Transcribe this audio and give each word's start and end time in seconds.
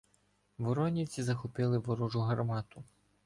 Воронівці 0.57 1.23
захопили 1.23 1.77
ворожу 1.77 2.19
гармату. 2.19 2.83